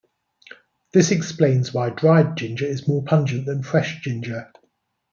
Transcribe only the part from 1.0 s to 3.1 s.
explains why dried ginger is more